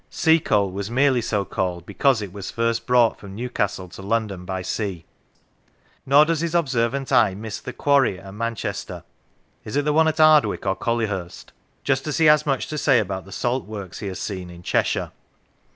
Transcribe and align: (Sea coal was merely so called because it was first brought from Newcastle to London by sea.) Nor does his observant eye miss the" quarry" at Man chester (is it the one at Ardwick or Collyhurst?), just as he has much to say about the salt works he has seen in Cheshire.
(Sea 0.09 0.39
coal 0.39 0.71
was 0.71 0.89
merely 0.89 1.21
so 1.21 1.45
called 1.45 1.85
because 1.85 2.23
it 2.23 2.33
was 2.33 2.49
first 2.49 2.87
brought 2.87 3.19
from 3.19 3.35
Newcastle 3.35 3.87
to 3.89 4.01
London 4.01 4.45
by 4.45 4.63
sea.) 4.63 5.05
Nor 6.07 6.25
does 6.25 6.41
his 6.41 6.55
observant 6.55 7.11
eye 7.11 7.35
miss 7.35 7.59
the" 7.61 7.71
quarry" 7.87 8.19
at 8.19 8.33
Man 8.33 8.55
chester 8.55 9.03
(is 9.63 9.75
it 9.75 9.85
the 9.85 9.93
one 9.93 10.07
at 10.07 10.19
Ardwick 10.19 10.65
or 10.65 10.75
Collyhurst?), 10.75 11.51
just 11.83 12.07
as 12.07 12.17
he 12.17 12.25
has 12.25 12.47
much 12.47 12.65
to 12.69 12.79
say 12.79 12.97
about 12.97 13.25
the 13.25 13.31
salt 13.31 13.65
works 13.67 13.99
he 13.99 14.07
has 14.07 14.17
seen 14.17 14.49
in 14.49 14.63
Cheshire. 14.63 15.11